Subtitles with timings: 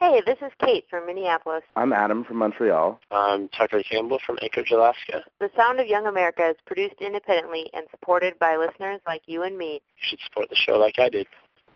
[0.00, 1.62] Hey, this is Kate from Minneapolis.
[1.76, 2.98] I'm Adam from Montreal.
[3.10, 5.24] I'm Tucker Campbell from Anchorage, Alaska.
[5.40, 9.58] The Sound of Young America is produced independently and supported by listeners like you and
[9.58, 9.74] me.
[9.74, 11.26] You should support the show like I did.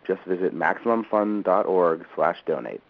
[0.06, 2.80] Just visit MaximumFun.org slash donate.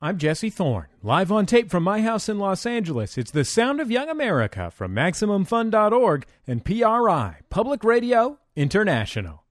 [0.00, 3.16] I'm Jesse Thorne, live on tape from my house in Los Angeles.
[3.16, 9.41] It's the Sound of Young America from MaximumFun.org and PRI, Public Radio International.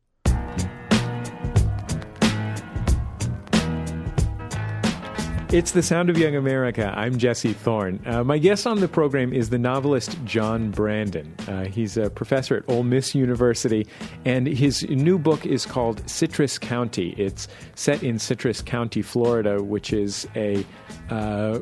[5.52, 6.94] It's the Sound of Young America.
[6.96, 8.02] I'm Jesse Thorne.
[8.06, 11.36] Uh, my guest on the program is the novelist John Brandon.
[11.46, 13.86] Uh, he's a professor at Ole Miss University,
[14.24, 17.14] and his new book is called Citrus County.
[17.18, 20.66] It's set in Citrus County, Florida, which is a
[21.10, 21.60] uh,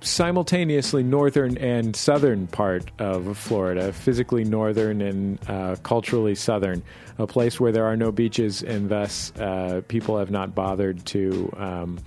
[0.00, 6.84] simultaneously northern and southern part of Florida, physically northern and uh, culturally southern,
[7.18, 11.52] a place where there are no beaches, and thus uh, people have not bothered to.
[11.56, 11.98] Um,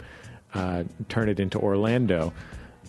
[0.54, 2.34] uh, turn it into Orlando.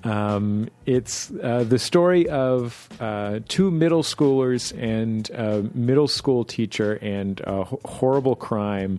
[0.05, 6.95] Um, it's uh, the story of uh, two middle schoolers and a middle school teacher
[7.01, 8.99] and a horrible crime,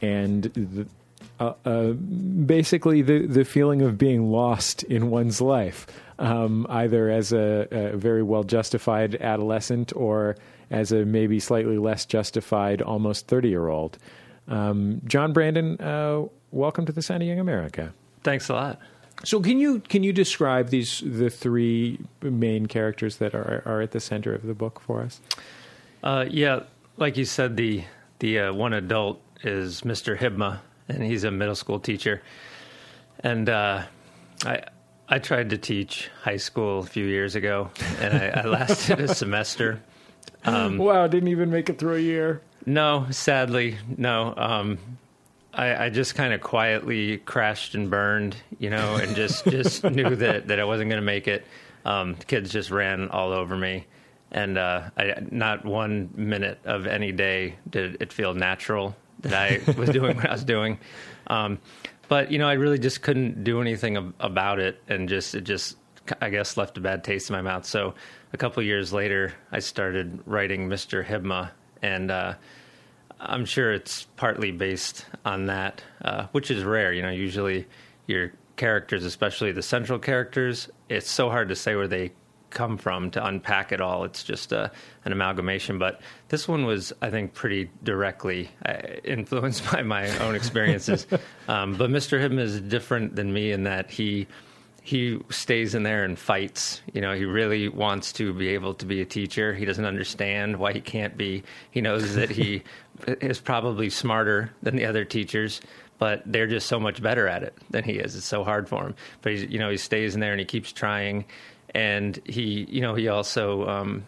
[0.00, 0.86] and the,
[1.38, 5.86] uh, uh, basically the the feeling of being lost in one's life,
[6.18, 10.36] um, either as a, a, very well justified adolescent or
[10.70, 13.98] as a maybe slightly less justified almost thirty year old.
[14.48, 17.92] Um, John Brandon, uh, welcome to the Sound of Young America.
[18.22, 18.78] Thanks a lot.
[19.24, 23.90] So can you can you describe these the three main characters that are are at
[23.90, 25.20] the center of the book for us?
[26.02, 26.60] Uh, yeah,
[26.96, 27.84] like you said, the
[28.20, 30.16] the uh, one adult is Mr.
[30.16, 32.22] Hibma, and he's a middle school teacher.
[33.20, 33.82] And uh,
[34.44, 34.62] I
[35.08, 39.12] I tried to teach high school a few years ago, and I, I lasted a
[39.14, 39.80] semester.
[40.44, 42.40] Um, wow, didn't even make it through a year.
[42.66, 44.34] No, sadly, no.
[44.36, 44.78] Um,
[45.58, 50.14] I, I just kind of quietly crashed and burned, you know, and just just knew
[50.14, 51.44] that that I wasn't going to make it.
[51.84, 53.86] Um, kids just ran all over me,
[54.30, 59.72] and uh, I, not one minute of any day did it feel natural that I
[59.72, 60.78] was doing what I was doing.
[61.26, 61.58] Um,
[62.08, 65.76] but you know, I really just couldn't do anything about it, and just it just
[66.20, 67.66] I guess left a bad taste in my mouth.
[67.66, 67.94] So
[68.32, 71.04] a couple years later, I started writing Mr.
[71.04, 71.50] Hibma,
[71.82, 72.34] and uh,
[73.20, 76.92] I'm sure it's partly based on that, uh, which is rare.
[76.92, 77.66] You know, usually
[78.06, 82.12] your characters, especially the central characters, it's so hard to say where they
[82.50, 84.04] come from to unpack it all.
[84.04, 84.68] It's just a, uh,
[85.04, 85.78] an amalgamation.
[85.78, 91.06] But this one was, I think, pretty directly uh, influenced by my own experiences.
[91.48, 92.20] um, but Mr.
[92.20, 94.26] Hibma is different than me in that he
[94.80, 96.80] he stays in there and fights.
[96.94, 99.52] You know, he really wants to be able to be a teacher.
[99.52, 101.42] He doesn't understand why he can't be.
[101.70, 102.62] He knows that he
[103.06, 105.60] is probably smarter than the other teachers,
[105.98, 108.14] but they're just so much better at it than he is.
[108.16, 108.94] It's so hard for him.
[109.22, 111.24] But he's, you know, he stays in there and he keeps trying.
[111.74, 114.06] And he, you know, he also um,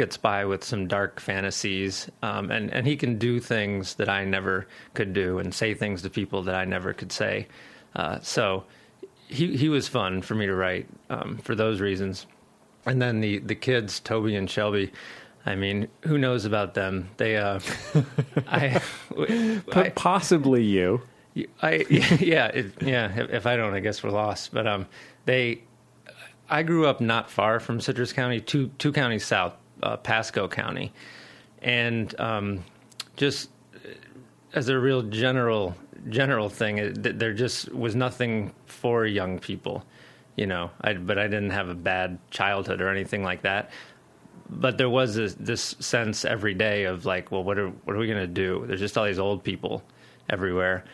[0.00, 4.24] gets by with some dark fantasies, um, and and he can do things that I
[4.24, 7.48] never could do, and say things to people that I never could say.
[7.94, 8.64] Uh, so
[9.28, 12.26] he he was fun for me to write um, for those reasons.
[12.86, 14.90] And then the the kids, Toby and Shelby.
[15.46, 17.08] I mean, who knows about them?
[17.16, 17.60] They, uh,
[18.46, 18.80] I,
[19.72, 21.02] I, possibly you.
[21.62, 21.86] I
[22.20, 23.12] yeah it, yeah.
[23.16, 24.52] If, if, I don't, I guess we're lost.
[24.52, 24.86] But um,
[25.24, 25.62] they,
[26.48, 30.92] I grew up not far from Citrus County, two two counties south, uh, Pasco County,
[31.62, 32.64] and um,
[33.16, 33.50] just
[34.52, 35.76] as a real general
[36.08, 39.84] general thing, there just was nothing for young people,
[40.36, 40.70] you know.
[40.80, 43.70] I, but I didn't have a bad childhood or anything like that.
[44.52, 47.98] But there was this, this sense every day of like, well, what are what are
[47.98, 48.64] we going to do?
[48.66, 49.82] There's just all these old people
[50.28, 50.84] everywhere,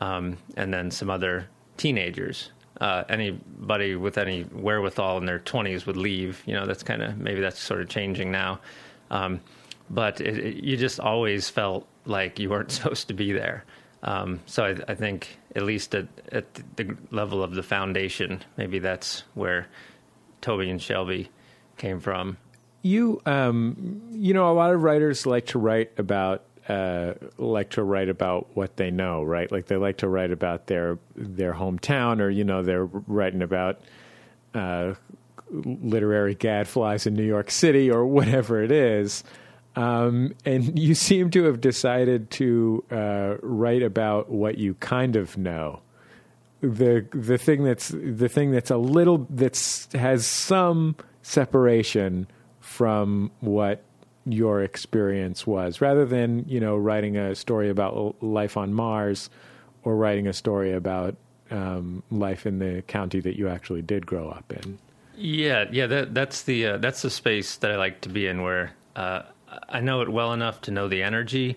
[0.00, 2.50] um, and then some other teenagers.
[2.80, 6.42] Uh, anybody with any wherewithal in their 20s would leave.
[6.44, 8.60] You know, that's kind of maybe that's sort of changing now.
[9.10, 9.40] Um,
[9.90, 13.64] but it, it, you just always felt like you weren't supposed to be there.
[14.02, 18.78] Um, so I, I, think at least at, at, the level of the foundation, maybe
[18.78, 19.66] that's where
[20.42, 21.30] Toby and Shelby
[21.78, 22.36] came from.
[22.84, 27.82] You, um, you know, a lot of writers like to write about uh, like to
[27.82, 29.50] write about what they know, right?
[29.50, 33.80] Like they like to write about their their hometown, or you know, they're writing about
[34.54, 34.94] uh,
[35.50, 39.24] literary gadflies in New York City, or whatever it is.
[39.76, 45.36] Um, and you seem to have decided to uh, write about what you kind of
[45.36, 45.80] know.
[46.60, 52.26] The the thing that's the thing that's a little that's has some separation
[52.64, 53.82] from what
[54.24, 59.28] your experience was, rather than you know writing a story about life on Mars
[59.82, 61.14] or writing a story about
[61.50, 64.78] um, life in the county that you actually did grow up in.
[65.16, 68.42] Yeah, yeah, that, that's the uh, that's the space that I like to be in,
[68.42, 69.22] where uh,
[69.68, 71.56] I know it well enough to know the energy,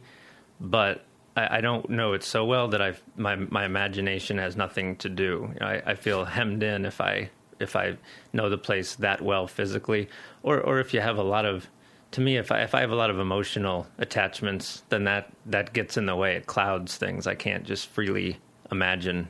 [0.60, 1.06] but
[1.38, 5.10] I, I don't know it so well that I my my imagination has nothing to
[5.10, 5.54] do.
[5.62, 7.98] I, I feel hemmed in if I if I
[8.34, 10.10] know the place that well physically,
[10.44, 11.68] or or if you have a lot of
[12.12, 15.74] to me, if I if I have a lot of emotional attachments, then that that
[15.74, 16.36] gets in the way.
[16.36, 17.28] It clouds things.
[17.28, 18.38] I can't just freely
[18.72, 19.28] imagine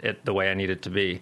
[0.00, 1.20] it the way I need it to be.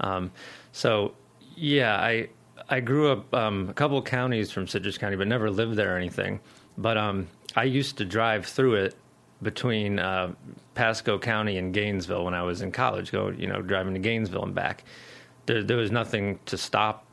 [0.00, 0.30] Um,
[0.72, 1.14] so
[1.56, 2.28] yeah, I
[2.68, 5.98] I grew up um, a couple counties from Citrus County, but never lived there or
[5.98, 6.40] anything.
[6.78, 8.94] But um, I used to drive through it
[9.42, 10.32] between uh,
[10.74, 13.12] Pasco County and Gainesville when I was in college.
[13.12, 14.84] Go, you know, driving to Gainesville and back.
[15.46, 17.04] There, there was nothing to stop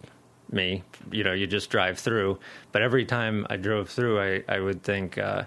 [0.51, 0.83] me.
[1.11, 2.39] You know, you just drive through.
[2.71, 5.17] But every time I drove through, I, I would think.
[5.17, 5.45] Uh,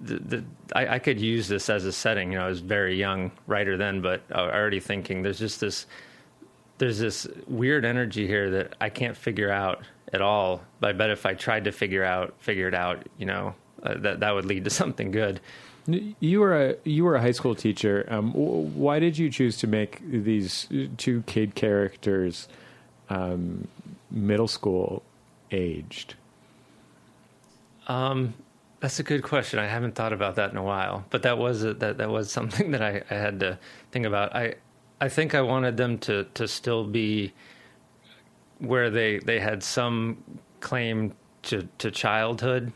[0.00, 0.44] the, the,
[0.74, 2.32] I, I could use this as a setting.
[2.32, 5.86] You know, I was very young writer then, but I already thinking there's just this
[6.78, 9.82] there's this weird energy here that I can't figure out
[10.12, 10.62] at all.
[10.80, 13.94] But I bet if I tried to figure out, figure it out, you know, uh,
[13.98, 15.40] that that would lead to something good.
[15.86, 18.06] You were a you were a high school teacher.
[18.08, 22.48] Um, why did you choose to make these two kid characters
[23.08, 23.68] um,
[24.10, 25.02] middle school
[25.50, 26.14] aged?
[27.86, 28.34] Um,
[28.80, 29.58] that's a good question.
[29.58, 32.30] I haven't thought about that in a while, but that was a, that that was
[32.38, 33.58] something that I, I had to
[33.92, 34.34] think about.
[34.34, 34.54] I
[35.00, 37.32] I think I wanted them to to still be
[38.58, 42.72] where they they had some claim to to childhood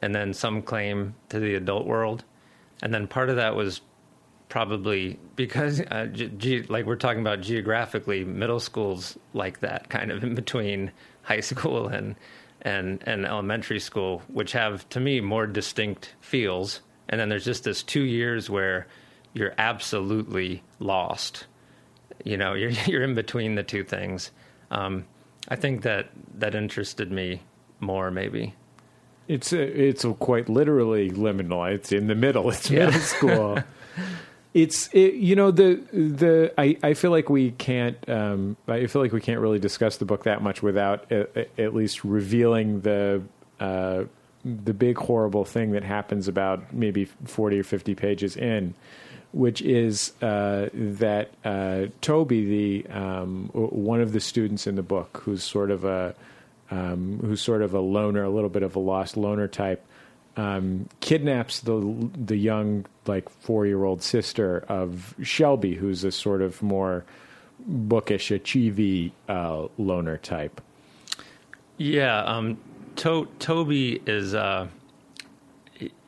[0.00, 2.24] and then some claim to the adult world
[2.82, 3.80] and then part of that was
[4.48, 10.22] probably because uh, ge- like we're talking about geographically middle schools like that kind of
[10.24, 10.90] in between
[11.22, 12.16] high school and
[12.62, 17.64] and and elementary school which have to me more distinct feels and then there's just
[17.64, 18.86] this 2 years where
[19.38, 21.46] you're absolutely lost.
[22.24, 24.30] You know, you're you're in between the two things.
[24.70, 25.06] Um,
[25.48, 27.42] I think that that interested me
[27.80, 28.54] more, maybe.
[29.28, 31.70] It's it's quite literally liminal.
[31.70, 32.50] It's in the middle.
[32.50, 32.86] It's yeah.
[32.86, 33.58] middle school.
[34.54, 39.02] it's it, you know the the I, I feel like we can't um, I feel
[39.02, 43.22] like we can't really discuss the book that much without at, at least revealing the
[43.60, 44.04] uh,
[44.44, 48.74] the big horrible thing that happens about maybe forty or fifty pages in
[49.32, 55.20] which is uh, that uh, Toby, the um, one of the students in the book,
[55.24, 56.14] who's sort of a
[56.70, 59.84] um, who's sort of a loner, a little bit of a lost loner type,
[60.36, 66.42] um, kidnaps the the young like four year old sister of Shelby, who's a sort
[66.42, 67.04] of more
[67.66, 70.60] bookish, achievy uh, loner type.
[71.76, 72.58] Yeah, um,
[72.96, 74.68] to- Toby is uh,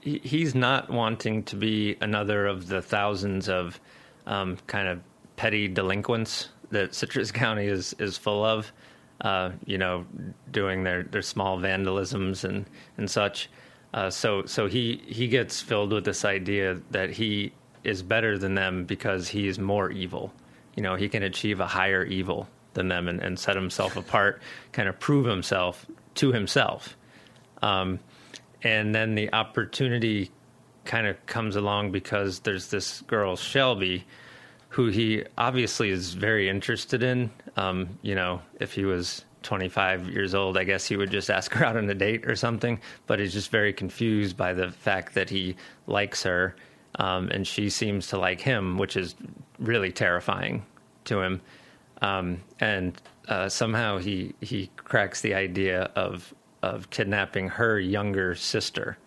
[0.01, 3.81] he's not wanting to be another of the thousands of
[4.27, 5.01] um, kind of
[5.37, 8.73] petty delinquents that Citrus County is is full of.
[9.20, 10.06] Uh, you know,
[10.50, 12.64] doing their, their small vandalisms and
[12.96, 13.50] and such.
[13.93, 17.52] Uh, so so he he gets filled with this idea that he
[17.84, 20.32] is better than them because he is more evil.
[20.76, 24.40] You know, he can achieve a higher evil than them and, and set himself apart,
[24.72, 26.96] kind of prove himself to himself.
[27.62, 27.99] Um,
[28.62, 30.31] and then the opportunity
[30.84, 34.06] kind of comes along because there's this girl Shelby
[34.70, 37.31] who he obviously is very interested in.
[37.56, 41.53] Um, you know, if he was 25 years old, I guess he would just ask
[41.55, 42.81] her out on a date or something.
[43.06, 46.55] But he's just very confused by the fact that he likes her,
[46.96, 49.17] um, and she seems to like him, which is
[49.58, 50.65] really terrifying
[51.05, 51.41] to him.
[52.00, 58.98] Um, and uh, somehow he he cracks the idea of of kidnapping her younger sister,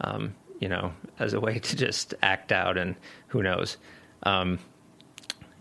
[0.00, 2.96] um, you know, as a way to just act out and
[3.28, 3.76] who knows.
[4.22, 4.58] Um,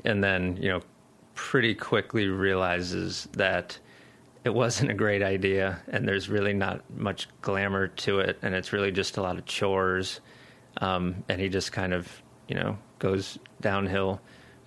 [0.04, 0.82] and then, you know,
[1.36, 3.78] pretty quickly realizes that
[4.44, 8.74] it wasn't a great idea and there's really not much glamour to it and it's
[8.74, 10.20] really just a lot of chores.
[10.78, 12.08] Um, and he just kind of,
[12.48, 14.22] you know, goes downhill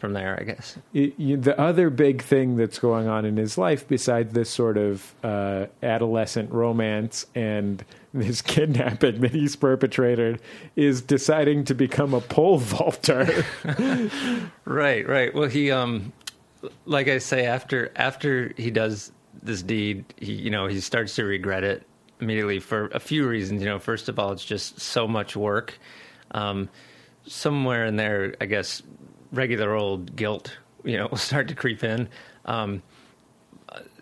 [0.05, 0.77] from there, I guess.
[0.93, 5.15] you, the other big thing that's going on in his life, besides this sort of
[5.25, 7.83] uh, adolescent romance and
[8.13, 10.43] this kidnapping that he's perpetrated,
[10.77, 13.47] is deciding to become a pole vaulter.
[14.67, 15.35] right, right.
[15.35, 16.13] Well, he, um,
[16.85, 19.11] like I say, after after he does
[19.43, 21.83] this deed, he, you know, he starts to regret it
[22.21, 23.63] immediately for a few reasons.
[23.63, 25.79] You know, first of all, it's just so much work.
[26.33, 26.69] Um,
[27.27, 28.83] somewhere in there, I guess
[29.35, 32.09] regular old guilt, you know, will start to creep in.
[32.45, 32.83] Um,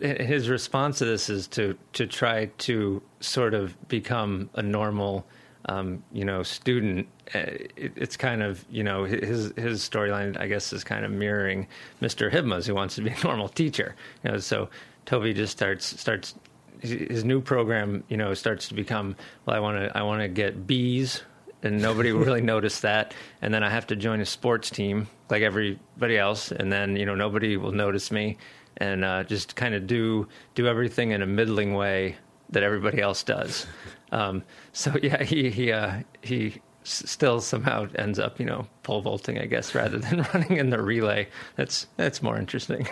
[0.01, 5.27] his response to this is to to try to sort of become a normal
[5.67, 7.39] um, you know, student, uh,
[7.77, 11.69] it, it's kind of, you know, his his storyline, I guess, is kind of mirroring
[12.01, 12.31] Mr.
[12.31, 13.95] Hibma's, who wants to be a normal teacher.
[14.25, 14.69] You know, so
[15.07, 16.35] Toby just starts starts
[16.81, 19.15] his new program, you know, starts to become,
[19.47, 21.23] well, I want to I want to get B's,
[21.63, 25.43] and nobody really noticed that, and then I have to join a sports team like
[25.43, 28.39] everybody else, and then you know nobody will notice me,
[28.79, 32.17] and uh, just kind of do do everything in a middling way
[32.51, 33.67] that everybody else does.
[34.13, 34.43] Um,
[34.73, 39.47] so yeah, he he uh, he still somehow ends up, you know, pole vaulting, I
[39.47, 41.29] guess, rather than running in the relay.
[41.57, 42.89] That's that's more interesting.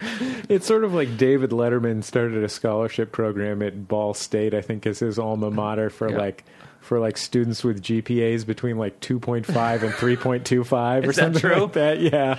[0.48, 4.86] it's sort of like David Letterman started a scholarship program at Ball State, I think
[4.86, 6.18] is his alma mater for yeah.
[6.18, 6.44] like
[6.80, 11.62] for like students with GPAs between like 2.5 and 3.25 or something true?
[11.64, 12.00] like that.
[12.00, 12.36] Yeah.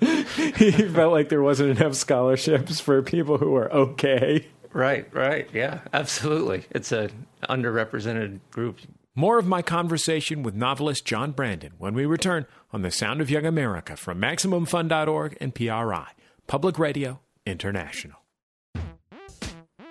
[0.56, 4.46] he felt like there wasn't enough scholarships for people who are okay.
[4.72, 5.48] Right, right.
[5.52, 6.64] Yeah, absolutely.
[6.70, 7.10] It's a
[7.48, 8.78] underrepresented group.
[9.16, 13.28] More of my conversation with novelist John Brandon when we return on The Sound of
[13.28, 16.12] Young America from MaximumFun.org and PRI,
[16.46, 18.18] Public Radio International.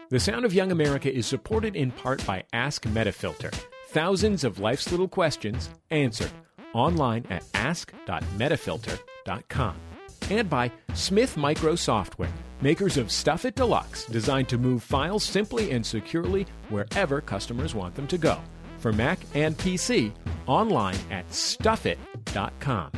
[0.09, 3.53] The Sound of Young America is supported in part by Ask Metafilter.
[3.89, 6.31] Thousands of life's little questions answered
[6.73, 9.75] online at ask.metafilter.com.
[10.29, 15.85] And by Smith Micro Software, makers of Stuffit Deluxe, designed to move files simply and
[15.85, 18.39] securely wherever customers want them to go
[18.79, 20.11] for Mac and PC
[20.47, 22.91] online at stuffit.com.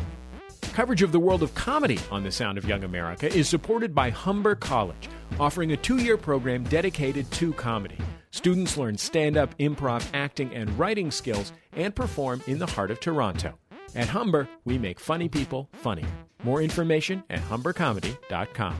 [0.61, 4.09] Coverage of the world of comedy on The Sound of Young America is supported by
[4.09, 5.09] Humber College,
[5.39, 7.97] offering a two year program dedicated to comedy.
[8.31, 13.01] Students learn stand up, improv, acting, and writing skills and perform in the heart of
[13.01, 13.57] Toronto.
[13.95, 16.07] At Humber, we make funny people funnier.
[16.43, 18.75] More information at humbercomedy.com.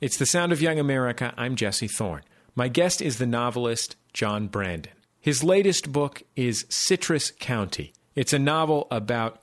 [0.00, 1.32] It's the sound of young America.
[1.36, 2.22] I'm Jesse Thorne.
[2.56, 4.92] My guest is the novelist John Brandon.
[5.20, 7.92] His latest book is Citrus County.
[8.14, 9.40] It's a novel about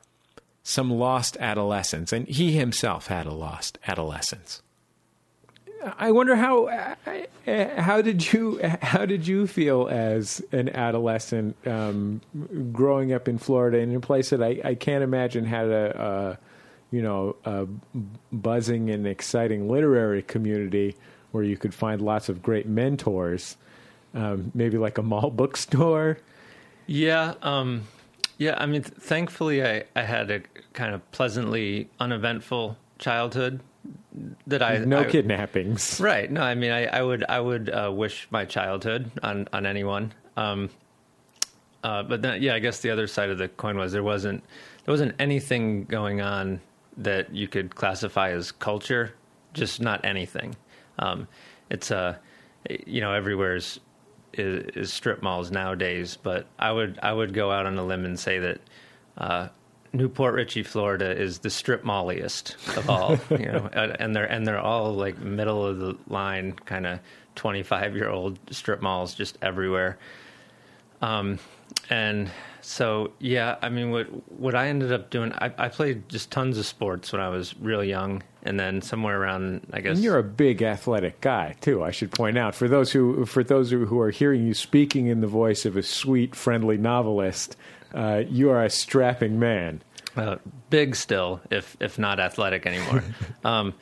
[0.64, 4.62] some lost adolescence, and he himself had a lost adolescence.
[5.98, 6.96] I wonder how
[7.48, 12.22] how did you how did you feel as an adolescent um,
[12.72, 16.38] growing up in Florida in a place that I, I can't imagine had a,
[16.92, 17.66] a you know a
[18.32, 20.96] buzzing and exciting literary community
[21.32, 23.58] where you could find lots of great mentors,
[24.14, 26.18] um, maybe like a mall bookstore.
[26.88, 27.88] Yeah, um,
[28.38, 28.56] yeah.
[28.58, 30.42] I mean, th- thankfully, I, I had a
[30.74, 33.62] kind of pleasantly uneventful childhood
[34.48, 36.00] that I no I, kidnappings.
[36.02, 36.30] Right.
[36.30, 40.14] No, I mean, I, I would I would uh, wish my childhood on on anyone.
[40.38, 40.70] Um,
[41.84, 44.44] uh, but then, yeah, I guess the other side of the coin was there wasn't
[44.86, 46.62] there wasn't anything going on
[46.98, 49.14] that you could classify as culture,
[49.54, 50.56] just not anything.
[51.00, 51.28] Um,
[51.70, 51.98] it's a,
[52.70, 53.80] uh, you know, everywhere's
[54.34, 58.06] is, is, strip malls nowadays, but I would I would go out on a limb
[58.06, 58.62] and say that
[59.18, 59.48] uh,
[59.94, 63.18] New Port Richey, Florida, is the strip malliest of all.
[63.30, 67.00] you know, and they're and they're all like middle of the line, kind of
[67.36, 69.98] twenty five year old strip malls just everywhere.
[71.02, 71.40] Um,
[71.90, 72.30] and
[72.62, 76.58] so yeah, I mean, what what I ended up doing, I, I played just tons
[76.58, 79.96] of sports when I was real young, and then somewhere around, I guess.
[79.96, 81.84] And you're a big athletic guy too.
[81.84, 85.22] I should point out for those who for those who are hearing you speaking in
[85.22, 87.58] the voice of a sweet, friendly novelist,
[87.94, 89.82] uh, you are a strapping man.
[90.16, 90.38] Uh,
[90.70, 93.04] big still, if if not athletic anymore.
[93.44, 93.74] um,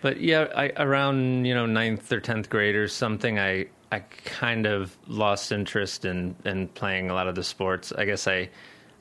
[0.00, 4.66] but yeah, I, around you know ninth or tenth grade or something, I I kind
[4.66, 7.92] of lost interest in in playing a lot of the sports.
[7.92, 8.50] I guess I,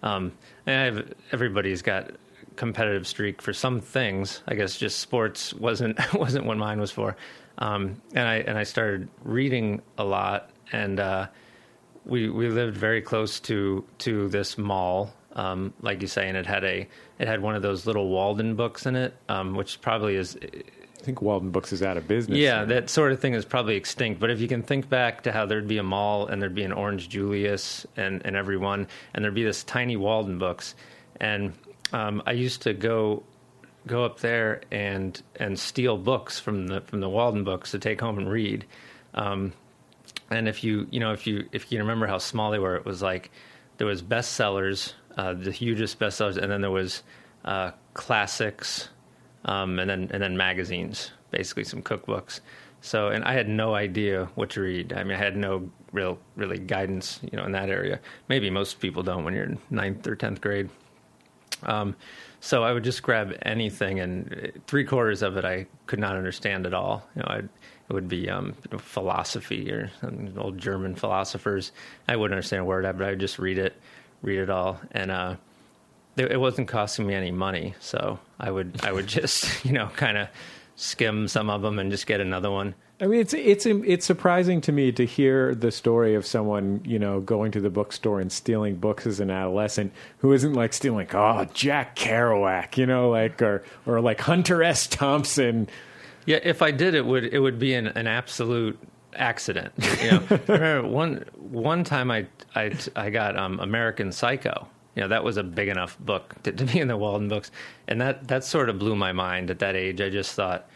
[0.03, 0.31] um,
[0.65, 2.11] I have everybody's got
[2.55, 4.41] competitive streak for some things.
[4.47, 7.15] I guess just sports wasn't wasn't what mine was for.
[7.57, 11.27] Um, and I and I started reading a lot, and uh,
[12.05, 16.45] we we lived very close to to this mall, um, like you say, and it
[16.45, 16.87] had a
[17.19, 20.37] it had one of those little Walden books in it, um, which probably is
[21.07, 22.37] think Walden Books is out of business.
[22.37, 24.19] Yeah, that sort of thing is probably extinct.
[24.19, 26.63] But if you can think back to how there'd be a mall and there'd be
[26.63, 30.75] an Orange Julius and, and everyone, and there'd be this tiny Walden Books,
[31.21, 31.53] and
[31.93, 33.23] um, I used to go
[33.87, 38.01] go up there and and steal books from the from the Walden Books to take
[38.01, 38.65] home and read.
[39.13, 39.53] Um,
[40.29, 42.83] and if you you know if you if you remember how small they were, it
[42.83, 43.31] was like
[43.77, 47.01] there was bestsellers, uh, the hugest bestsellers, and then there was
[47.45, 48.89] uh, classics
[49.47, 52.41] um, and then and then magazines, basically some cookbooks.
[52.81, 54.93] So, and I had no idea what to read.
[54.93, 57.99] I mean, I had no real, really guidance, you know, in that area.
[58.29, 60.69] Maybe most people don't when you're in ninth or tenth grade.
[61.63, 61.95] Um,
[62.39, 66.67] so I would just grab anything, and three quarters of it I could not understand
[66.67, 67.07] at all.
[67.15, 67.49] You know, I'd,
[67.89, 69.89] it would be um, you know, philosophy or
[70.37, 71.71] old German philosophers.
[72.07, 73.75] I wouldn't understand a word of it, but I would just read it,
[74.21, 75.35] read it all, and uh,
[76.17, 77.75] it wasn't costing me any money.
[77.79, 80.27] So I would I would just you know kind of
[80.75, 82.75] skim some of them and just get another one.
[82.99, 86.97] I mean, it's it's it's surprising to me to hear the story of someone you
[86.97, 91.07] know going to the bookstore and stealing books as an adolescent who isn't like stealing
[91.13, 94.87] oh Jack Kerouac, you know, like or or like Hunter S.
[94.87, 95.69] Thompson.
[96.25, 98.79] Yeah, if I did, it would it would be an, an absolute
[99.13, 99.73] accident.
[100.01, 104.67] You know, remember one one time I I I got um, American Psycho.
[104.97, 107.51] You know, that was a big enough book to, to be in the Walden books,
[107.87, 110.01] and that that sort of blew my mind at that age.
[110.01, 110.67] I just thought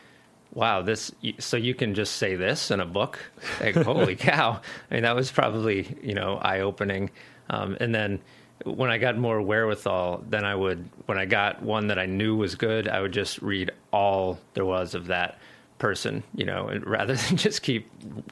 [0.54, 3.20] wow, this, so you can just say this in a book?
[3.60, 4.60] Like, holy cow.
[4.90, 7.10] I mean, that was probably, you know, eye opening.
[7.50, 8.20] Um, and then
[8.66, 12.36] when I got more wherewithal, then I would, when I got one that I knew
[12.36, 15.40] was good, I would just read all there was of that
[15.80, 17.90] person, you know, rather than just keep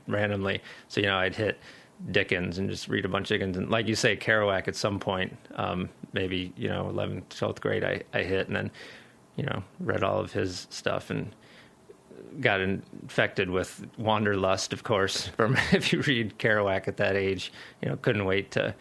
[0.08, 0.62] randomly.
[0.89, 1.58] So, you know, I'd hit
[2.12, 3.58] Dickens and just read a bunch of Dickens.
[3.58, 7.84] And like you say, Kerouac at some point, um, maybe, you know, 11th, 12th grade,
[7.84, 8.72] I, I hit and then,
[9.36, 11.34] you know, read all of his stuff and,
[12.39, 15.27] got infected with wanderlust, of course.
[15.38, 17.51] From if you read Kerouac at that age,
[17.82, 18.75] you know, couldn't wait to,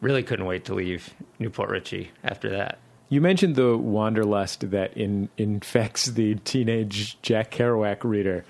[0.00, 2.78] really couldn't wait to leave New Port Richey after that.
[3.08, 8.44] You mentioned the wanderlust that in, infects the teenage Jack Kerouac reader.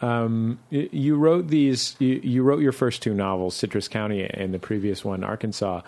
[0.00, 1.96] Um, you wrote these.
[1.98, 5.82] You, you, wrote your first two novels, Citrus County, and the previous one, Arkansas.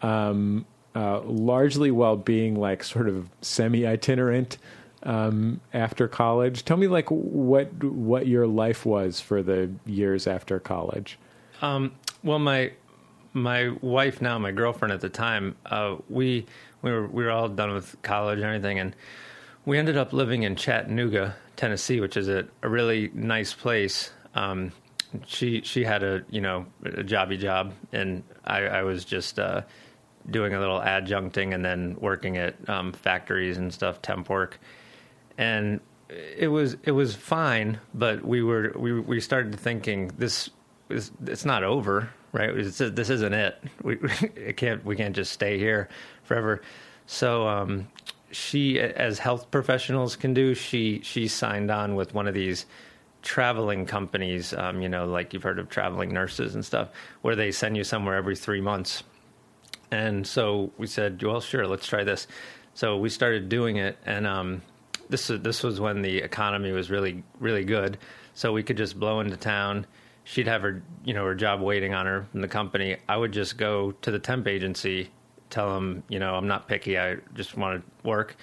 [0.00, 4.58] Um, uh, largely while being like sort of semi-itinerant
[5.02, 6.64] um, after college.
[6.64, 11.18] Tell me like what what your life was for the years after college.
[11.62, 12.72] Um, well, my
[13.32, 16.46] my wife now, my girlfriend at the time, uh, we
[16.82, 18.96] we were we were all done with college and everything, and
[19.68, 24.10] we ended up living in Chattanooga, Tennessee, which is a, a really nice place.
[24.34, 24.72] Um,
[25.26, 29.62] she she had a you know a jobby job, and I, I was just uh,
[30.30, 34.58] doing a little adjuncting and then working at um, factories and stuff, temp work
[35.38, 40.50] and it was it was fine, but we were we we started thinking this
[40.88, 42.50] is it's not over, right?
[42.50, 43.62] It's, this isn't it.
[43.82, 43.98] We
[44.34, 45.88] it can't we can't just stay here
[46.24, 46.62] forever.
[47.06, 47.88] So um,
[48.30, 52.66] she, as health professionals can do, she she signed on with one of these
[53.22, 54.52] traveling companies.
[54.52, 56.90] Um, you know, like you've heard of traveling nurses and stuff,
[57.22, 59.02] where they send you somewhere every three months.
[59.90, 62.26] And so we said, well, sure, let's try this.
[62.74, 64.62] So we started doing it, and um,
[65.08, 67.98] this this was when the economy was really really good,
[68.34, 69.86] so we could just blow into town.
[70.24, 72.98] She'd have her you know her job waiting on her in the company.
[73.08, 75.10] I would just go to the temp agency,
[75.50, 76.98] tell them you know I'm not picky.
[76.98, 78.36] I just want to work.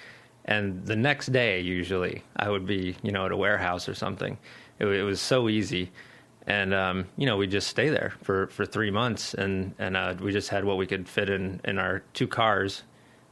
[0.44, 4.38] And the next day, usually, I would be you know at a warehouse or something.
[4.78, 5.90] It, it was so easy
[6.46, 10.14] and um, you know we just stay there for, for three months and and uh,
[10.20, 12.82] we just had what we could fit in in our two cars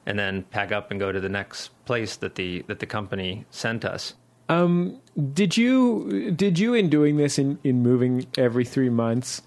[0.07, 3.45] and then pack up and go to the next place that the that the company
[3.51, 4.15] sent us.
[4.49, 5.01] Um,
[5.33, 9.43] did you did you in doing this in, in moving every three months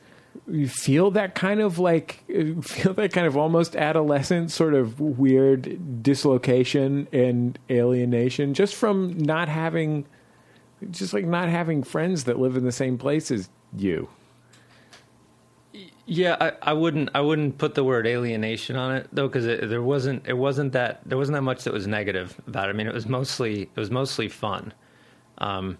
[0.67, 2.23] feel that kind of like
[2.61, 9.49] feel that kind of almost adolescent sort of weird dislocation and alienation just from not
[9.49, 10.05] having
[10.91, 14.07] just like not having friends that live in the same place as you
[16.09, 17.09] yeah, I, I, wouldn't.
[17.13, 20.25] I wouldn't put the word alienation on it though, because there wasn't.
[20.25, 21.01] It wasn't that.
[21.05, 22.69] There wasn't that much that was negative about it.
[22.69, 23.63] I mean, it was mostly.
[23.63, 24.73] It was mostly fun.
[25.39, 25.77] Um,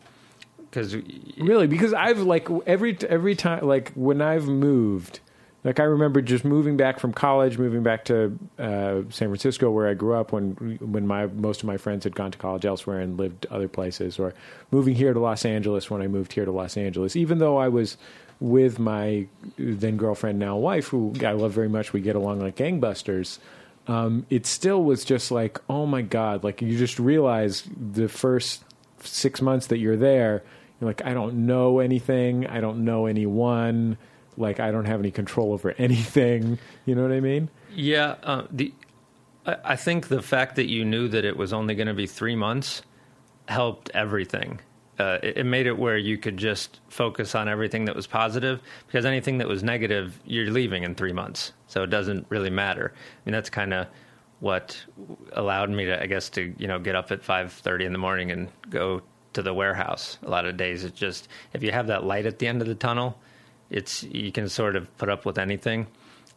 [0.77, 0.95] because
[1.37, 5.21] really, because I've like every every time, like when I've moved,
[5.63, 9.87] like I remember just moving back from college, moving back to uh, San Francisco where
[9.87, 12.99] I grew up when when my most of my friends had gone to college elsewhere
[12.99, 14.35] and lived other places, or
[14.69, 17.15] moving here to Los Angeles when I moved here to Los Angeles.
[17.15, 17.97] Even though I was
[18.39, 19.25] with my
[19.57, 21.91] then girlfriend, now wife, who I love very much.
[21.91, 23.39] We get along like gangbusters.
[23.87, 26.43] Um, it still was just like, oh my god!
[26.43, 28.63] Like you just realize the first
[29.01, 30.43] six months that you're there,
[30.79, 32.47] you're like, I don't know anything.
[32.47, 33.97] I don't know anyone.
[34.37, 36.59] Like I don't have any control over anything.
[36.85, 37.49] You know what I mean?
[37.73, 38.15] Yeah.
[38.23, 38.73] Uh, the
[39.63, 42.35] I think the fact that you knew that it was only going to be three
[42.35, 42.81] months
[43.47, 44.59] helped everything
[44.99, 48.59] uh, it, it, made it where you could just focus on everything that was positive
[48.87, 51.53] because anything that was negative, you're leaving in three months.
[51.67, 52.93] So it doesn't really matter.
[52.95, 53.87] I mean, that's kind of
[54.39, 54.83] what
[55.33, 58.31] allowed me to, I guess, to, you know, get up at 5.30 in the morning
[58.31, 59.01] and go
[59.33, 60.17] to the warehouse.
[60.23, 62.67] A lot of days it's just, if you have that light at the end of
[62.67, 63.17] the tunnel,
[63.69, 65.87] it's, you can sort of put up with anything.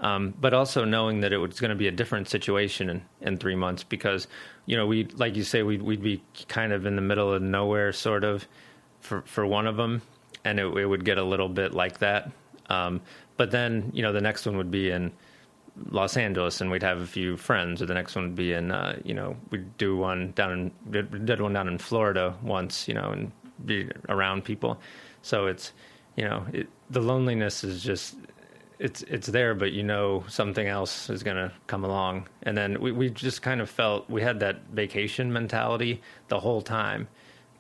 [0.01, 3.37] Um, but also knowing that it was going to be a different situation in, in
[3.37, 4.29] three months because,
[4.65, 7.43] you know, we like you say we'd we'd be kind of in the middle of
[7.43, 8.49] nowhere, sort of,
[9.01, 10.01] for for one of them,
[10.43, 12.31] and it, it would get a little bit like that.
[12.71, 13.03] Um,
[13.37, 15.13] but then you know the next one would be in
[15.91, 17.81] Los Angeles, and we'd have a few friends.
[17.83, 21.25] Or the next one would be in, uh, you know, we'd do one down in
[21.25, 23.33] did, one down in Florida once, you know, and
[23.65, 24.81] be around people.
[25.23, 25.73] So it's,
[26.17, 28.17] you know, it, the loneliness is just
[28.79, 32.29] it's it's there, but you know something else is going to come along.
[32.43, 36.63] And then we we just kind of felt we had that vacation mentality the whole
[36.63, 37.07] time,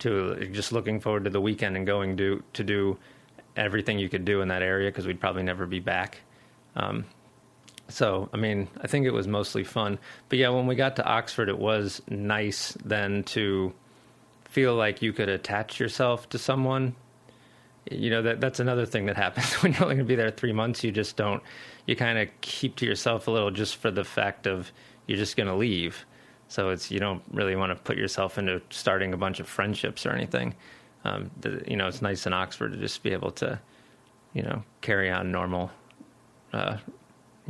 [0.01, 2.99] to just looking forward to the weekend and going to to do
[3.57, 6.19] everything you could do in that area because we'd probably never be back.
[6.77, 7.05] Um,
[7.90, 9.98] so I mean, I think it was mostly fun.
[10.29, 13.72] But yeah, when we got to Oxford, it was nice then to
[14.44, 16.96] feel like you could attach yourself to someone
[17.90, 20.31] you know that that's another thing that happens when you're only going to be there
[20.31, 20.85] three months.
[20.85, 21.42] You just don't.
[21.87, 24.72] You kind of keep to yourself a little just for the fact of
[25.07, 26.05] you're just going to leave.
[26.48, 30.05] So it's you don't really want to put yourself into starting a bunch of friendships
[30.05, 30.55] or anything.
[31.05, 33.59] Um, the, you know, it's nice in Oxford to just be able to,
[34.35, 35.70] you know, carry on normal,
[36.53, 36.76] uh,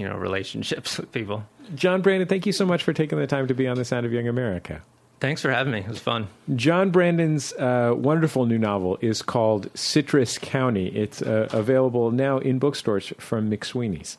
[0.00, 1.44] you know, relationships with people.
[1.74, 4.06] John Brandon, thank you so much for taking the time to be on the Sound
[4.06, 4.82] of Young America.
[5.20, 5.80] Thanks for having me.
[5.80, 6.28] It was fun.
[6.56, 10.86] John Brandon's uh, wonderful new novel is called Citrus County.
[10.88, 14.16] It's uh, available now in bookstores from McSweeney's.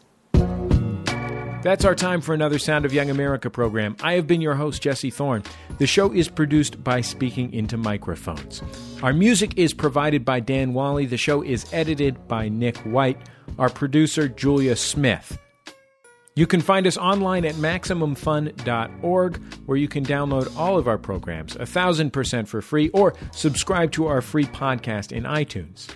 [1.64, 3.96] That's our time for another Sound of Young America program.
[4.02, 5.44] I have been your host, Jesse Thorne.
[5.80, 8.62] The show is produced by Speaking Into Microphones.
[9.02, 11.06] Our music is provided by Dan Wally.
[11.08, 13.18] The show is edited by Nick White.
[13.60, 15.38] Our producer, Julia Smith.
[16.34, 21.58] You can find us online at MaximumFun.org, where you can download all of our programs,
[21.58, 25.94] a thousand percent for free, or subscribe to our free podcast in iTunes.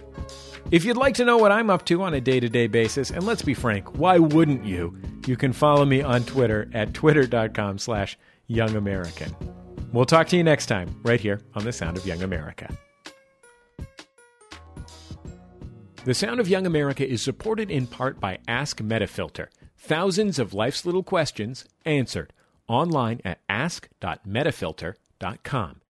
[0.71, 3.11] If you'd like to know what I'm up to on a day to day basis,
[3.11, 4.97] and let's be frank, why wouldn't you?
[5.25, 8.17] You can follow me on Twitter at twitter.com slash
[8.49, 9.33] youngamerican.
[9.93, 12.75] We'll talk to you next time, right here on The Sound of Young America.
[16.03, 19.47] The Sound of Young America is supported in part by Ask Metafilter.
[19.85, 22.33] Thousands of life's little questions answered
[22.67, 25.81] online at ask.metafilter.com.